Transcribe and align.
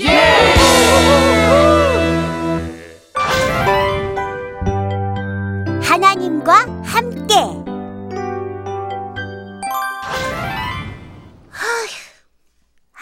예! 0.00 0.54
하나님과 5.82 6.66
함께. 6.84 7.34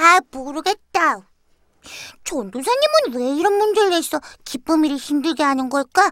아, 0.02 0.18
모르겠다. 0.32 1.20
전도사님은 2.24 3.14
왜 3.14 3.38
이런 3.38 3.54
문제를 3.54 3.90
내서 3.90 4.20
기쁨이를 4.44 4.96
힘들게 4.96 5.42
하는 5.42 5.68
걸까? 5.68 6.10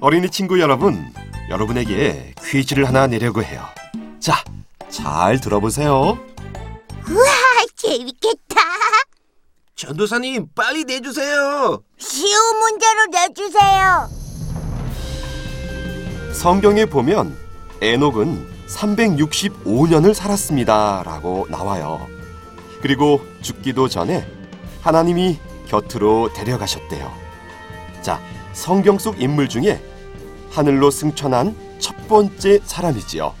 어린이 0.00 0.28
친구 0.30 0.60
여러분, 0.60 1.12
여러분에게 1.48 2.34
퀴즈를 2.42 2.86
하나 2.86 3.06
내려고 3.06 3.42
해요. 3.42 3.64
자, 4.20 4.42
잘 4.88 5.40
들어보세요. 5.40 6.18
아, 6.90 7.66
재밌겠다. 7.76 8.60
전도사님 9.76 10.48
빨리 10.54 10.84
내주세요. 10.84 11.82
쉬운 11.98 12.58
문제로 12.58 13.06
내주세요. 13.06 14.08
성경에 16.32 16.86
보면 16.86 17.36
에녹은 17.80 18.56
365년을 18.68 20.14
살았습니다 20.14 21.02
라고 21.04 21.46
나와요. 21.50 22.08
그리고 22.82 23.20
죽기도 23.42 23.88
전에 23.88 24.26
하나님이 24.82 25.38
곁으로 25.68 26.32
데려가셨대요. 26.34 27.12
자, 28.02 28.20
성경 28.52 28.98
속 28.98 29.20
인물 29.20 29.48
중에 29.48 29.82
하늘로 30.56 30.90
승천한 30.90 31.54
첫 31.78 31.94
번째 32.08 32.60
사람이지요. 32.64 33.34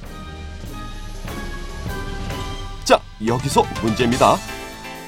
자, 2.84 3.00
여기서 3.26 3.64
문제입니다. 3.82 4.36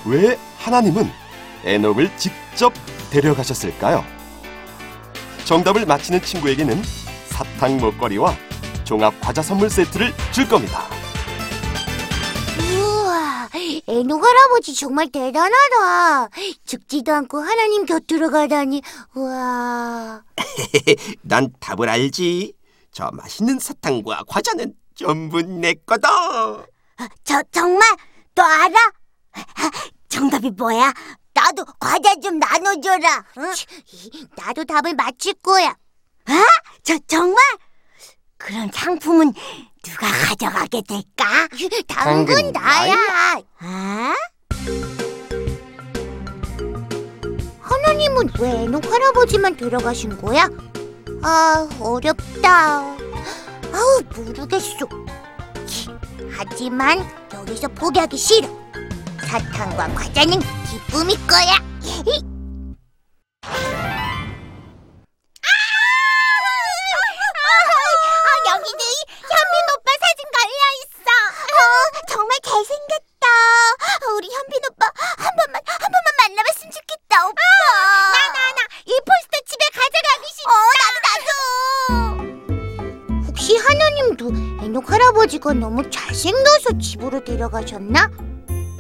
왜 0.06 0.38
하나님은 0.56 1.06
에녹을 1.64 2.10
직접 2.16 2.72
데려가셨을까요? 3.10 4.02
정답을 5.44 5.84
맞히는 5.84 6.22
친구에게는 6.22 6.82
사탕 7.28 7.76
먹거리와 7.76 8.34
종합 8.84 9.20
과자 9.20 9.42
선물 9.42 9.68
세트를 9.68 10.14
줄 10.32 10.48
겁니다. 10.48 10.97
에녹 13.88 14.22
할아버지 14.22 14.74
정말 14.74 15.08
대단하다. 15.10 16.28
죽지도 16.66 17.14
않고 17.14 17.40
하나님 17.40 17.86
곁으로 17.86 18.30
가다니, 18.30 18.82
우와. 19.14 20.22
난 21.22 21.50
답을 21.58 21.88
알지. 21.88 22.52
저 22.92 23.10
맛있는 23.12 23.58
사탕과 23.58 24.24
과자는 24.28 24.74
전부 24.94 25.40
내 25.40 25.72
거다. 25.86 26.66
저, 27.24 27.42
정말? 27.50 27.80
너 28.34 28.42
알아? 28.42 28.76
정답이 30.10 30.50
뭐야? 30.50 30.92
나도 31.32 31.64
과자 31.80 32.14
좀 32.16 32.38
나눠줘라. 32.38 33.24
응? 33.38 33.52
나도 34.36 34.64
답을 34.64 34.94
맞힐 34.94 35.32
거야. 35.34 35.74
아? 36.26 36.44
저, 36.82 36.98
정말? 37.06 37.42
그럼 38.36 38.70
상품은 38.72 39.32
누가 39.84 40.06
가져가게 40.26 40.82
될까? 40.82 41.48
당근 41.50 41.82
당근 41.86 42.52
나야. 42.52 42.94
아? 43.60 44.14
하나님은 47.60 48.30
왜 48.40 48.50
에녹 48.62 48.84
할아버지만 48.90 49.56
데려가신 49.56 50.20
거야? 50.20 50.48
아, 51.22 51.68
어렵다. 51.80 52.80
아우, 53.72 54.02
모르겠어. 54.16 54.86
하지만 56.30 57.04
여기서 57.34 57.68
포기하기 57.68 58.16
싫어. 58.16 58.48
사탕과 59.26 59.88
과자는 59.94 60.40
기쁨일 60.70 61.16
거야. 61.26 61.56
할아버지가 85.18 85.54
너무 85.54 85.88
잘생겨서 85.90 86.78
집으로 86.80 87.24
데려가셨나? 87.24 88.10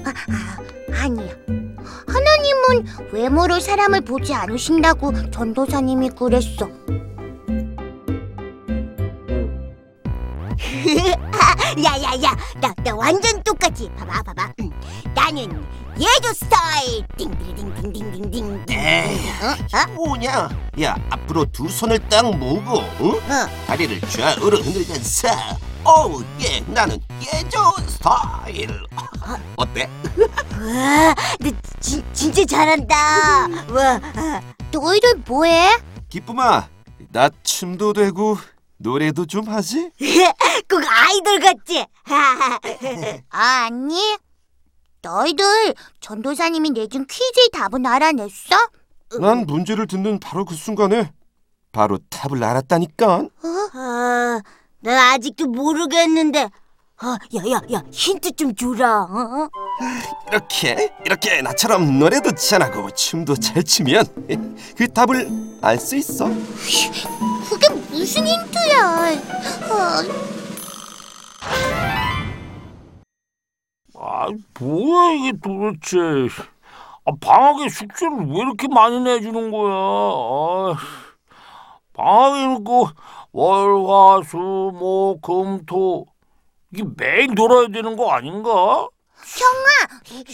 아, 0.04 0.08
아, 0.08 1.02
아니야. 1.02 1.28
하나님은 2.06 3.12
외모로 3.12 3.58
사람을 3.58 4.02
보지 4.02 4.32
않으신다고 4.34 5.30
전도사님이 5.30 6.10
그랬어. 6.10 6.68
야야야, 11.82 12.36
나, 12.60 12.74
나 12.84 12.94
완전 12.94 13.42
똑같이. 13.42 13.90
봐봐, 13.98 14.22
봐봐. 14.22 14.52
음, 14.60 14.70
나는 15.14 15.66
예조 15.98 16.32
스타일. 16.34 17.04
띵띵띵띵띵띵띵. 17.16 18.64
에이, 18.70 19.18
어? 19.42 19.76
어? 19.76 19.94
뭐냐? 19.94 20.48
야, 20.82 20.96
앞으로 21.10 21.44
두 21.46 21.68
손을 21.68 21.98
딱 22.08 22.30
모으고 22.36 22.78
응? 23.00 23.10
어. 23.10 23.66
다리를 23.66 24.00
좌우로 24.02 24.58
흔들면서 24.58 25.28
어우, 25.84 26.22
예, 26.40 26.60
나는 26.72 27.00
예조 27.20 27.58
스타일. 27.88 28.68
어때? 29.56 29.88
와, 30.60 31.14
너 31.40 31.50
진, 31.80 32.04
진짜 32.12 32.44
잘한다. 32.44 32.94
와, 33.72 34.00
너희들 34.70 35.22
뭐해? 35.26 35.78
기쁨아, 36.08 36.68
나 37.10 37.30
춤도 37.42 37.92
되고 37.94 38.36
노래도 38.76 39.24
좀 39.26 39.48
하지? 39.48 39.90
꼭 40.68 40.82
아이돌 40.86 41.40
같지? 41.40 41.84
아, 42.10 42.58
아니. 43.30 44.16
너희들 45.00 45.74
전도사님이 46.00 46.70
내준 46.70 47.06
퀴즈의 47.06 47.50
답은 47.52 47.86
알아냈어? 47.86 48.56
난 49.20 49.46
문제를 49.46 49.86
듣는 49.86 50.18
바로 50.18 50.44
그 50.44 50.54
순간에 50.56 51.12
바로 51.70 51.98
답을 52.10 52.42
알았다니까. 52.42 53.28
아, 53.42 54.40
나 54.80 55.12
아직도 55.14 55.46
모르겠는데. 55.46 56.48
아, 57.00 57.16
야, 57.36 57.50
야, 57.52 57.60
야, 57.72 57.82
힌트 57.92 58.32
좀 58.32 58.54
주라. 58.54 59.02
어? 59.02 59.48
이렇게 60.28 60.92
이렇게 61.04 61.40
나처럼 61.42 61.98
노래도 61.98 62.34
잘하고 62.34 62.90
춤도 62.90 63.36
잘 63.36 63.62
추면 63.62 64.04
그 64.76 64.88
답을 64.92 65.30
알 65.62 65.78
수 65.78 65.94
있어. 65.96 66.26
그게 67.48 67.68
무슨 67.90 68.26
힌트야? 68.26 69.12
어, 69.70 70.28
아, 74.00 74.26
뭐야 74.60 75.12
이게 75.14 75.32
도대체? 75.40 75.98
아, 77.04 77.12
방학에 77.20 77.68
숙제를 77.68 78.26
왜 78.28 78.40
이렇게 78.40 78.66
많이 78.68 79.00
내주는 79.00 79.50
거야? 79.50 79.72
아, 79.72 80.76
방학에 82.02 82.46
놓고 82.46 82.88
월, 83.32 83.84
화, 83.86 84.22
수, 84.24 84.36
목, 84.36 85.20
금, 85.20 85.66
토 85.66 86.06
이게 86.72 86.84
매일 86.96 87.34
놀아야 87.34 87.66
되는 87.68 87.96
거 87.96 88.10
아닌가? 88.12 88.88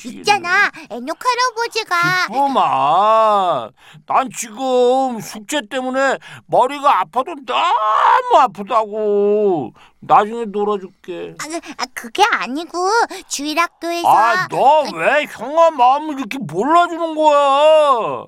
있잖아. 0.05 0.70
에녹 0.90 1.16
할아버지가 1.25 2.26
기쁨아, 2.28 3.70
난 4.06 4.28
지금 4.37 5.19
숙제 5.20 5.62
때문에 5.69 6.19
머리가 6.46 7.00
아파도 7.00 7.34
너무 7.46 8.38
아프다고. 8.38 9.72
나중에 10.00 10.44
놀아줄게. 10.44 11.34
아, 11.40 11.44
아, 11.78 11.87
그게 11.94 12.22
아니고 12.31 12.88
주일학교에서 13.26 14.06
아, 14.08 14.49
너 14.49 14.82
왜 14.94 15.25
형아 15.31 15.70
마음을 15.70 16.19
이렇게 16.19 16.37
몰라주는 16.38 17.14
거야? 17.14 18.26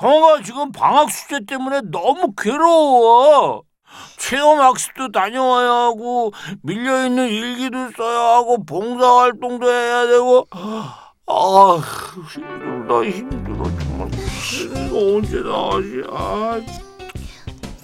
형아 0.00 0.42
지금 0.42 0.72
방학 0.72 1.10
숙제 1.10 1.40
때문에 1.46 1.82
너무 1.90 2.32
괴로워. 2.36 3.62
체험 4.18 4.60
학습도 4.60 5.12
다녀와야 5.12 5.70
하고 5.70 6.32
밀려 6.62 7.06
있는 7.06 7.28
일기도 7.28 7.90
써야 7.96 8.36
하고 8.36 8.64
봉사 8.64 9.06
활동도 9.18 9.70
해야 9.70 10.06
되고 10.08 10.48
아 10.50 11.80
힘들다 12.32 13.04
힘들어 13.04 13.62
정말 13.78 14.10
이거 14.88 14.98
언제 14.98 15.38
나가지 15.40 16.02
아 16.10 16.60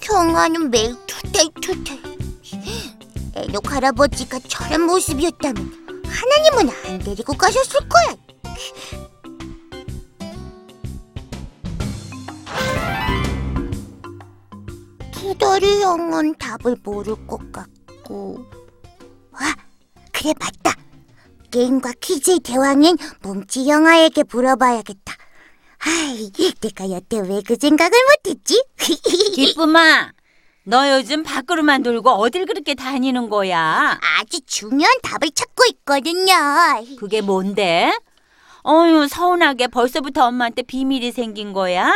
경아는 0.01 0.69
매일 0.69 0.95
투덜투덜. 1.07 1.97
에녹 3.35 3.71
할아버지가 3.71 4.39
저런 4.49 4.81
모습이었다면 4.87 6.03
하나님은 6.05 6.75
안 6.87 6.99
데리고 6.99 7.31
가셨을 7.33 7.79
거야. 7.87 8.15
별이 15.37 15.81
형은 15.81 16.35
답을 16.35 16.77
모를 16.83 17.15
것 17.27 17.51
같고. 17.51 18.45
아, 19.33 19.55
그래 20.11 20.33
맞다. 20.39 20.75
게임과 21.51 21.93
퀴즈의 22.01 22.39
대왕인 22.39 22.97
뭉치 23.21 23.69
형아에게 23.69 24.23
물어봐야겠다. 24.31 25.13
아이, 25.83 26.31
내가 26.61 26.89
여태 26.91 27.19
왜 27.19 27.41
그 27.41 27.55
생각을 27.59 27.91
못했지? 28.23 28.63
기쁨아, 29.35 30.11
너 30.63 30.91
요즘 30.97 31.23
밖으로만 31.23 31.81
돌고 31.81 32.09
어딜 32.11 32.45
그렇게 32.45 32.75
다니는 32.75 33.29
거야? 33.29 33.97
아주 34.19 34.39
중요한 34.45 34.93
답을 35.01 35.31
찾고 35.33 35.63
있거든요. 35.71 36.33
그게 36.99 37.21
뭔데? 37.21 37.91
어휴, 38.63 39.07
서운하게 39.07 39.67
벌써부터 39.67 40.27
엄마한테 40.27 40.61
비밀이 40.61 41.11
생긴 41.11 41.51
거야? 41.51 41.91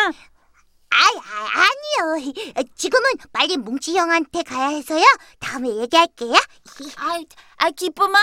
아, 0.96 1.12
아, 1.18 1.68
아니요. 2.08 2.34
지금은 2.76 3.12
빨리 3.34 3.58
뭉치 3.58 3.98
형한테 3.98 4.44
가야 4.44 4.70
해서요. 4.70 5.04
다음에 5.40 5.70
얘기할게요. 5.76 6.34
아, 6.98 7.20
아 7.58 7.70
기쁨아! 7.72 8.18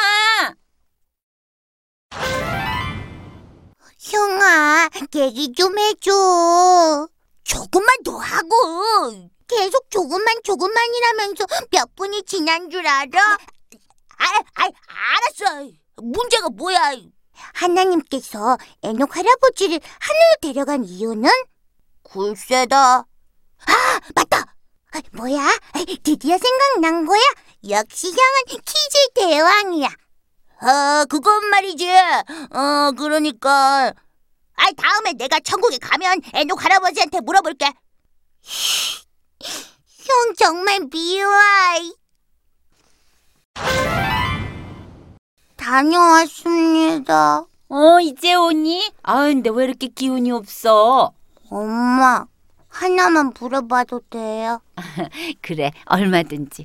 형아, 3.98 4.88
얘기 5.14 5.52
좀 5.52 5.78
해줘. 5.78 7.08
조금만 7.44 8.02
더 8.04 8.16
하고. 8.16 9.30
계속 9.46 9.90
조금만 9.90 10.36
조금만이라면서 10.42 11.44
몇 11.70 11.94
분이 11.94 12.22
지난 12.24 12.70
줄 12.70 12.86
알아? 12.86 13.20
아, 14.18 14.24
아, 14.54 14.68
알았어. 14.86 15.70
문제가 15.96 16.48
뭐야? 16.48 16.96
하나님께서 17.54 18.56
에녹 18.82 19.14
할아버지를 19.14 19.78
하늘로 20.00 20.36
데려간 20.40 20.84
이유는? 20.84 21.30
글쎄다. 22.02 22.98
아, 23.66 24.00
맞다. 24.14 24.38
아, 24.92 25.00
뭐야? 25.12 25.58
드디어 26.02 26.36
생각난 26.36 27.06
거야? 27.06 27.20
역시 27.68 28.08
형은 28.08 28.62
퀴즈 28.64 29.12
대왕이야. 29.14 29.86
어, 29.88 31.04
그건 31.08 31.48
말이지. 31.50 31.88
어, 31.90 32.92
그러니까. 32.96 33.92
아, 34.54 34.70
다음에 34.76 35.12
내가 35.14 35.40
천국에 35.40 35.78
가면 35.78 36.20
에녹 36.34 36.62
할아버지한테 36.64 37.20
물어볼게. 37.20 37.66
형 40.04 40.34
정말 40.36 40.80
미워. 40.90 41.30
다녀왔습니다. 45.56 47.46
어, 47.68 48.00
이제 48.00 48.34
오니? 48.34 48.92
아, 49.02 49.22
근데 49.24 49.48
왜 49.50 49.64
이렇게 49.64 49.88
기운이 49.88 50.30
없어? 50.32 51.14
엄마, 51.52 52.24
하나만 52.68 53.34
물어봐도 53.38 54.00
돼요? 54.08 54.62
그래, 55.42 55.70
얼마든지. 55.84 56.64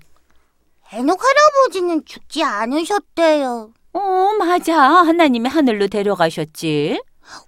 에녹 0.94 1.20
할아버지는 1.22 2.06
죽지 2.06 2.42
않으셨대요. 2.42 3.74
어, 3.92 4.00
맞아. 4.40 4.80
하나님이 4.82 5.50
하늘로 5.50 5.88
데려가셨지. 5.88 7.02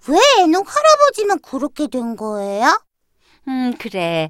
왜 0.08 0.18
에녹 0.42 0.66
할아버지만 0.68 1.38
그렇게 1.40 1.86
된 1.86 2.14
거예요? 2.14 2.78
음, 3.48 3.72
그래. 3.78 4.28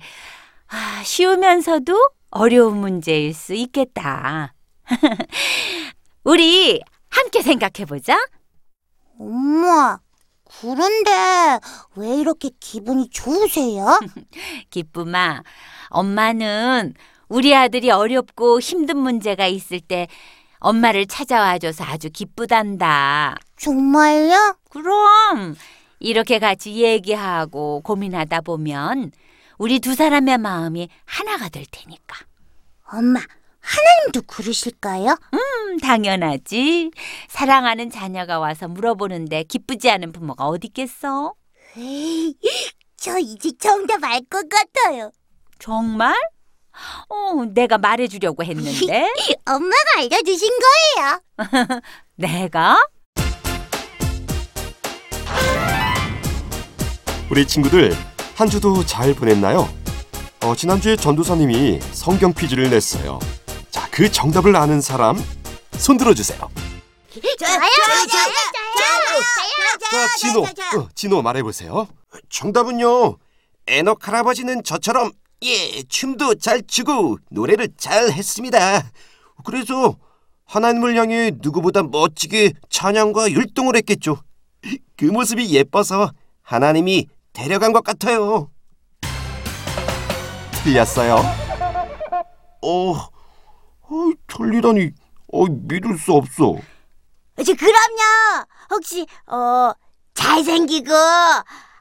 아, 0.68 1.02
쉬우면서도 1.02 2.10
어려운 2.30 2.76
문제일 2.76 3.34
수 3.34 3.54
있겠다. 3.54 4.54
우리 6.22 6.80
함께 7.08 7.42
생각해 7.42 7.86
보자. 7.88 8.16
엄마, 9.18 9.98
그런데 10.60 11.60
왜 11.96 12.16
이렇게 12.16 12.50
기분이 12.58 13.08
좋으세요? 13.10 14.00
기쁨아, 14.70 15.42
엄마는 15.88 16.94
우리 17.28 17.54
아들이 17.54 17.90
어렵고 17.90 18.60
힘든 18.60 18.98
문제가 18.98 19.46
있을 19.46 19.80
때 19.80 20.08
엄마를 20.58 21.06
찾아와줘서 21.06 21.84
아주 21.84 22.10
기쁘단다. 22.10 23.36
정말요? 23.56 24.56
그럼 24.68 25.56
이렇게 26.00 26.38
같이 26.38 26.82
얘기하고 26.82 27.80
고민하다 27.82 28.40
보면 28.42 29.12
우리 29.58 29.78
두 29.78 29.94
사람의 29.94 30.38
마음이 30.38 30.88
하나가 31.04 31.48
될 31.48 31.64
테니까. 31.70 32.16
엄마, 32.92 33.20
하나님도 33.60 34.22
그러실까요? 34.26 35.16
음, 35.34 35.78
당연하지. 35.78 36.90
사랑하는 37.28 37.90
자녀가 37.90 38.38
와서 38.38 38.68
물어보는데 38.68 39.44
기쁘지 39.44 39.90
않은 39.90 40.12
부모가 40.12 40.46
어디 40.46 40.68
있겠어? 40.68 41.34
에이, 41.76 42.34
저 42.96 43.18
이제 43.18 43.52
정답 43.58 44.02
알 44.04 44.20
것 44.30 44.46
같아요. 44.48 45.10
정말? 45.58 46.14
어, 47.08 47.44
내가 47.52 47.78
말해주려고 47.78 48.42
했는데. 48.44 49.06
엄마가 49.46 49.84
알려주신 49.98 50.48
거예요. 50.96 51.20
내가? 52.16 52.78
우리 57.30 57.46
친구들 57.46 57.94
한 58.34 58.48
주도 58.48 58.84
잘 58.84 59.14
보냈나요? 59.14 59.68
어, 60.42 60.54
지난주에 60.56 60.96
전도사님이 60.96 61.78
성경 61.92 62.32
퀴즈를 62.32 62.70
냈어요. 62.70 63.18
자, 63.90 63.96
그 63.96 64.10
정답을 64.10 64.56
아는 64.56 64.80
사람 64.80 65.16
손 65.72 65.96
들어주세요. 65.96 66.38
저요, 66.38 67.22
저요, 67.38 68.06
저요, 68.06 68.24
저요, 68.78 69.78
자, 69.90 70.08
진호, 70.16 70.42
어, 70.42 70.88
진호 70.94 71.22
말해보세요. 71.22 71.88
정답은요. 72.28 73.16
에녹 73.66 74.06
할아버지는 74.06 74.62
저처럼 74.64 75.10
예 75.42 75.82
춤도 75.88 76.36
잘 76.36 76.62
추고 76.66 77.18
노래를 77.30 77.68
잘 77.76 78.10
했습니다. 78.10 78.82
그래서 79.44 79.96
하나님을 80.46 80.96
향해 80.96 81.30
누구보다 81.34 81.82
멋지게 81.84 82.52
찬양과 82.68 83.30
율동을 83.30 83.76
했겠죠. 83.76 84.16
그 84.96 85.04
모습이 85.06 85.54
예뻐서 85.54 86.10
하나님이 86.42 87.06
데려간 87.32 87.72
것 87.72 87.84
같아요. 87.84 88.50
틀렸어요. 90.62 91.16
어, 92.62 93.08
어 93.90 94.12
틀리다니, 94.28 94.92
어 95.32 95.46
믿을 95.46 95.98
수 95.98 96.12
없어. 96.12 96.56
저 97.44 97.54
그럼요. 97.54 98.46
혹시 98.70 99.06
어 99.26 99.72
잘생기고 100.14 100.92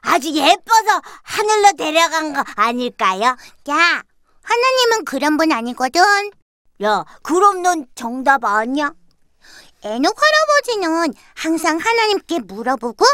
아주 0.02 0.34
예뻐서 0.34 1.00
하늘로 1.22 1.72
데려간 1.76 2.32
거 2.32 2.42
아닐까요? 2.56 3.36
야, 3.68 4.02
하나님은 4.42 5.04
그런 5.04 5.36
분 5.36 5.52
아니거든. 5.52 6.00
야, 6.82 7.04
그럼 7.22 7.62
넌 7.62 7.86
정답 7.94 8.44
아니야? 8.44 8.92
에녹 9.82 10.14
할아버지는 10.20 11.14
항상 11.36 11.78
하나님께 11.78 12.40
물어보고 12.40 13.04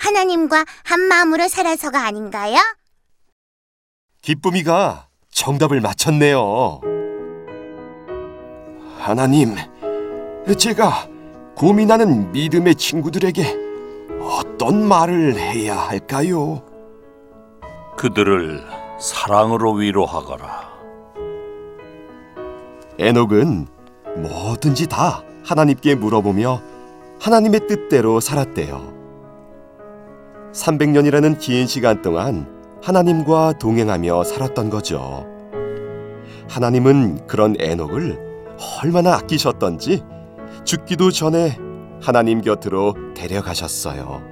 하나님과 0.00 0.64
한 0.84 1.00
마음으로 1.00 1.48
살아서가 1.48 2.04
아닌가요? 2.06 2.56
기쁨이가 4.22 5.08
정답을 5.30 5.80
맞췄네요. 5.80 6.95
하나님, 9.06 9.54
제가 10.58 11.06
고민하는 11.54 12.32
믿음의 12.32 12.74
친구들에게 12.74 13.56
어떤 14.20 14.82
말을 14.82 15.38
해야 15.38 15.76
할까요? 15.76 16.60
그들을 17.96 18.64
사랑으로 18.98 19.74
위로하거라. 19.74 20.70
에녹은 22.98 23.68
뭐든지 24.16 24.88
다 24.88 25.22
하나님께 25.44 25.94
물어보며 25.94 26.60
하나님의 27.20 27.68
뜻대로 27.68 28.18
살았대요. 28.18 28.92
300년이라는 30.52 31.38
긴 31.38 31.68
시간 31.68 32.02
동안 32.02 32.48
하나님과 32.82 33.52
동행하며 33.60 34.24
살았던 34.24 34.68
거죠. 34.68 35.28
하나님은 36.48 37.28
그런 37.28 37.54
에녹을 37.60 38.25
얼마나 38.58 39.14
아끼셨던지 39.14 40.02
죽기도 40.64 41.10
전에 41.10 41.58
하나님 42.00 42.40
곁으로 42.40 42.94
데려가셨어요. 43.14 44.22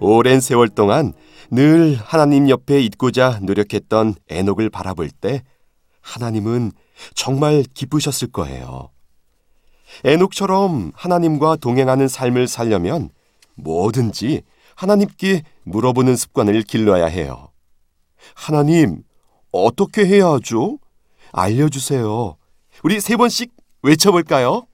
오랜 0.00 0.40
세월 0.40 0.68
동안 0.68 1.12
늘 1.50 1.96
하나님 1.96 2.48
옆에 2.48 2.80
있고자 2.80 3.38
노력했던 3.42 4.14
에녹을 4.28 4.70
바라볼 4.70 5.10
때 5.10 5.42
하나님은 6.00 6.72
정말 7.14 7.62
기쁘셨을 7.74 8.32
거예요. 8.32 8.90
에녹처럼 10.04 10.92
하나님과 10.94 11.56
동행하는 11.56 12.08
삶을 12.08 12.48
살려면 12.48 13.10
뭐든지 13.56 14.42
하나님께 14.74 15.42
물어보는 15.64 16.16
습관을 16.16 16.62
길러야 16.62 17.06
해요. 17.06 17.50
하나님, 18.34 19.02
어떻게 19.52 20.06
해야 20.06 20.28
하죠? 20.32 20.78
알려주세요. 21.32 22.36
우리 22.82 23.00
세 23.00 23.16
번씩 23.16 23.50
외쳐볼까요? 23.82 24.66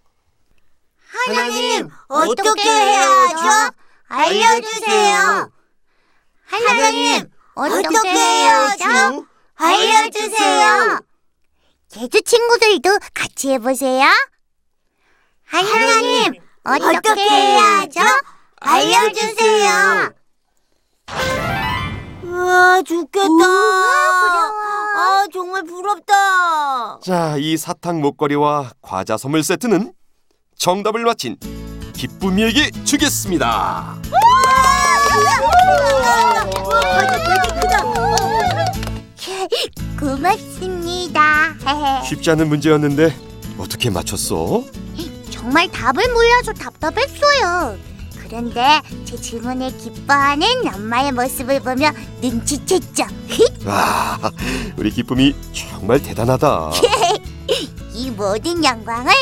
하나님, 1.27 1.89
어떻게 2.09 2.63
해야 2.71 3.09
하죠? 3.09 3.75
알려주세요. 4.09 5.51
하나님, 6.47 7.31
어떻게 7.55 8.09
해야 8.09 8.69
하죠? 8.69 9.27
알려주세요. 9.55 11.01
제주 11.89 12.21
친구들도 12.23 12.99
같이 13.15 13.51
해보세요. 13.53 14.07
하나님, 15.47 16.35
어떻게 16.65 17.21
해야 17.23 17.79
하죠? 17.81 18.01
알려주세요. 18.61 20.13
우와, 22.25 22.83
좋겠다. 22.83 23.29
아, 24.99 25.27
정말 25.33 25.63
부럽다. 25.63 26.99
자, 27.05 27.37
이 27.39 27.57
사탕 27.57 28.01
목걸이와 28.01 28.73
과자 28.83 29.17
선물 29.17 29.45
세트는 29.45 29.93
정답을 30.59 31.05
맞힌 31.05 31.37
기쁨이에게 31.95 32.73
주겠습니다. 32.85 33.97
고맙습니다. 39.99 41.55
쉽지 42.05 42.33
않은 42.33 42.49
문제였는데 42.49 43.15
어떻게 43.57 43.91
맞췄어? 43.91 44.65
정말 45.31 45.69
답을 45.71 46.13
몰라서 46.13 46.53
답답했어요. 46.53 47.79
그런데 48.29 48.83
제 49.07 49.17
질문에 49.17 49.71
기뻐하는 49.73 50.47
엄마의 50.75 51.13
모습을 51.13 51.61
보며 51.61 51.91
눈치챘죠. 52.21 53.07
와, 53.67 54.19
우리 54.77 54.91
기쁨이 54.91 55.35
정말 55.53 56.03
대단하다. 56.03 56.73
이 57.95 58.11
모든 58.11 58.63
영광을 58.63 59.13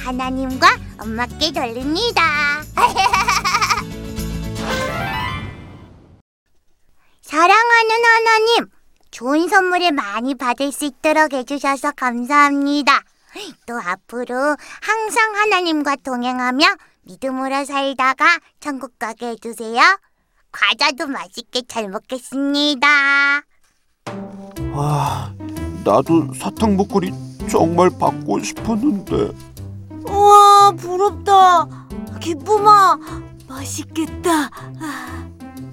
하나님과 0.00 0.68
엄마께 0.98 1.52
돌립니다. 1.52 2.62
사랑하는 7.22 8.04
하나님, 8.04 8.66
좋은 9.10 9.48
선물을 9.48 9.92
많이 9.92 10.34
받을 10.34 10.72
수 10.72 10.86
있도록 10.86 11.32
해주셔서 11.32 11.92
감사합니다. 11.92 13.02
또 13.66 13.78
앞으로 13.78 14.56
항상 14.80 15.34
하나님과 15.36 15.96
동행하며 16.04 16.66
믿음으로 17.06 17.64
살다가 17.64 18.24
천국 18.60 18.98
가게 18.98 19.28
해주세요. 19.28 19.80
과자도 20.52 21.06
맛있게 21.06 21.62
잘 21.68 21.88
먹겠습니다. 21.88 22.88
아, 24.74 25.34
나도 25.84 26.34
사탕 26.34 26.76
목걸이 26.76 27.12
정말 27.50 27.90
받고 27.98 28.40
싶었는데. 28.42 29.30
우와 30.08 30.72
부럽다 30.72 31.66
기쁨아 32.20 32.96
맛있겠다 33.48 34.46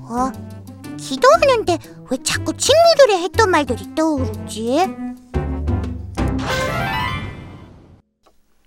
어? 0.01 0.31
기도하는데 0.97 1.77
왜 2.09 2.17
자꾸 2.23 2.55
친구들이 2.55 3.23
했던 3.23 3.49
말들이 3.51 3.93
떠오르지? 3.95 4.87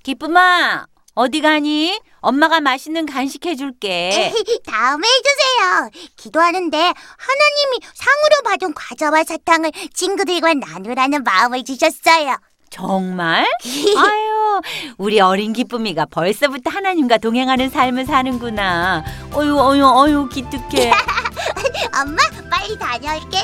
기쁨아, 0.02 0.86
어디 1.16 1.40
가니? 1.40 1.98
엄마가 2.20 2.60
맛있는 2.60 3.06
간식 3.06 3.46
해줄게. 3.46 4.34
다음에 4.68 5.08
해주세요 5.08 5.90
기도하는데 6.16 6.76
하나님이 6.76 7.80
상으로 7.94 8.42
받은 8.44 8.74
과자와 8.74 9.24
사탕을 9.24 9.72
친구들과 9.94 10.52
나누라는 10.54 11.24
마음을 11.24 11.64
주셨어요 11.64 12.36
정말? 12.68 13.46
아유, 13.96 14.60
우리 14.98 15.18
어린 15.20 15.54
기쁨이가 15.54 16.04
벌써부터 16.10 16.68
하나님과 16.68 17.16
동행하는 17.18 17.70
삶을 17.70 18.04
사는구나. 18.04 19.02
어유, 19.34 19.58
어유, 19.58 19.86
어유, 19.86 20.28
기특해. 20.28 20.92
엄마 21.98 22.18
빨리 22.50 22.78
다녀올게요 22.78 23.40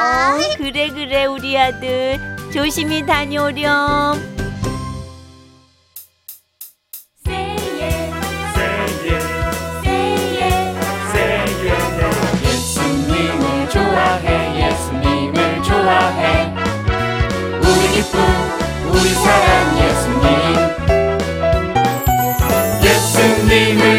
어, 0.00 0.56
그래, 0.56 0.88
그래, 0.88 1.26
우리 1.26 1.56
아들. 1.56 2.18
조심히 2.52 3.06
다녀오렴. 3.06 4.41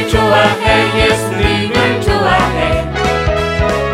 좋아해 0.08 1.10
예수님을 1.10 2.02
좋아해 2.02 2.84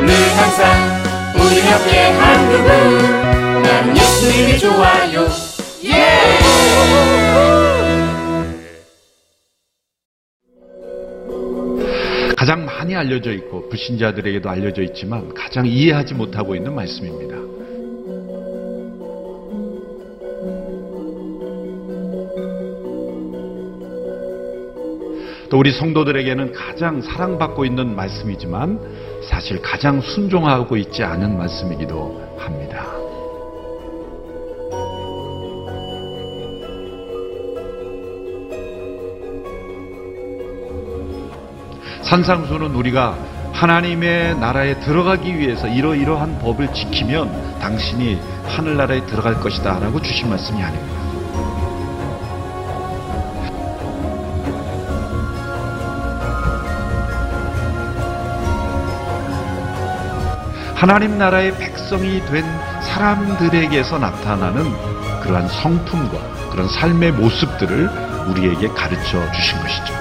늘 0.05 0.13
항상 0.37 0.99
우리 1.35 1.59
옆에 1.59 2.11
한 2.11 2.49
그분 2.49 3.61
나는 3.61 3.97
예수님이 3.97 4.59
좋아요 4.59 5.27
예! 5.85 6.39
가장 12.35 12.65
많이 12.65 12.95
알려져 12.95 13.31
있고 13.33 13.67
불신자들에게도 13.69 14.49
알려져 14.49 14.81
있지만 14.83 15.33
가장 15.33 15.65
이해하지 15.65 16.13
못하고 16.13 16.55
있는 16.55 16.73
말씀입니다. 16.73 17.58
또 25.49 25.57
우리 25.57 25.71
성도들에게는 25.71 26.53
가장 26.53 27.01
사랑받고 27.01 27.65
있는 27.65 27.95
말씀이지만 27.95 28.79
사실 29.27 29.61
가장 29.61 29.99
순종하고 29.99 30.77
있지 30.77 31.03
않은 31.03 31.37
말씀이기도 31.37 32.37
합니다. 32.37 32.85
산상수는 42.03 42.73
우리가 42.75 43.17
하나님의 43.53 44.39
나라에 44.39 44.79
들어가기 44.79 45.37
위해서 45.37 45.67
이러이러한 45.67 46.39
법을 46.39 46.73
지키면 46.73 47.59
당신이 47.59 48.19
하늘나라에 48.45 49.05
들어갈 49.05 49.39
것이다 49.39 49.79
라고 49.79 50.01
주신 50.01 50.29
말씀이 50.29 50.61
아닙니다. 50.61 50.98
하나님 60.79 61.17
나라의 61.17 61.57
백성이 61.57 62.25
된 62.27 62.45
사람들에게서 62.83 63.99
나타나는 63.99 64.63
그러한 65.21 65.49
성품과 65.49 66.49
그런 66.51 66.69
삶의 66.69 67.11
모습들을 67.11 67.89
우리에게 68.29 68.69
가르쳐 68.69 69.29
주신 69.33 69.59
것이죠. 69.59 69.98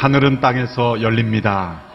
하늘은 0.00 0.40
땅에서 0.40 1.02
열립니다. 1.02 1.89